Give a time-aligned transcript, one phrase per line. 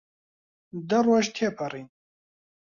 [0.89, 1.87] دە ڕۆژ تێپەڕین.